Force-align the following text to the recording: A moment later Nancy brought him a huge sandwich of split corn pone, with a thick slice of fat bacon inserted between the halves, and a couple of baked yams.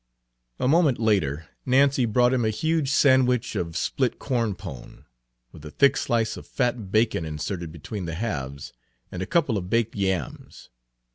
A 0.59 0.67
moment 0.67 0.97
later 0.97 1.45
Nancy 1.63 2.05
brought 2.05 2.33
him 2.33 2.43
a 2.43 2.49
huge 2.49 2.89
sandwich 2.89 3.55
of 3.55 3.77
split 3.77 4.17
corn 4.17 4.55
pone, 4.55 5.05
with 5.51 5.63
a 5.63 5.69
thick 5.69 5.95
slice 5.95 6.35
of 6.37 6.47
fat 6.47 6.91
bacon 6.91 7.23
inserted 7.23 7.71
between 7.71 8.05
the 8.05 8.15
halves, 8.15 8.73
and 9.11 9.21
a 9.21 9.27
couple 9.27 9.59
of 9.59 9.69
baked 9.69 9.95
yams. 9.95 10.69